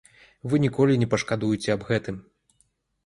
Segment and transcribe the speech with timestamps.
[0.53, 2.17] Вы ніколі не пашкадуеце аб гэтым.